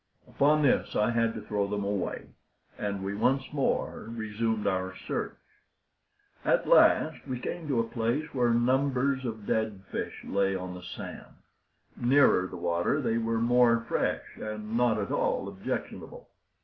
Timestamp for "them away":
1.67-2.29